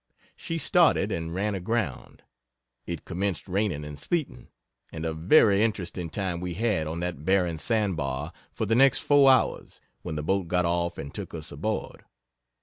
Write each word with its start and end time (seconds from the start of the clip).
She 0.35 0.57
started, 0.57 1.11
and 1.11 1.31
ran 1.31 1.53
aground! 1.53 2.23
It 2.87 3.05
commenced 3.05 3.47
raining 3.47 3.85
and 3.85 3.99
sleeting, 3.99 4.47
and 4.91 5.05
a 5.05 5.13
very 5.13 5.61
interesting 5.61 6.09
time 6.09 6.39
we 6.39 6.55
had 6.55 6.87
on 6.87 7.01
that 7.01 7.23
barren 7.23 7.59
sandbar 7.59 8.33
for 8.51 8.65
the 8.65 8.73
next 8.73 9.01
four 9.01 9.29
hours, 9.31 9.79
when 10.01 10.15
the 10.15 10.23
boat 10.23 10.47
got 10.47 10.65
off 10.65 10.97
and 10.97 11.13
took 11.13 11.35
us 11.35 11.51
aboard. 11.51 12.03